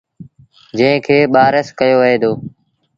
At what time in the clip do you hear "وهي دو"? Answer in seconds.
2.01-2.31